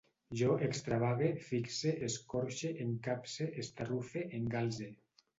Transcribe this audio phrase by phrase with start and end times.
[0.39, 4.89] Jo extravague, fixe, escorxe, encapse, estarrufe, engalze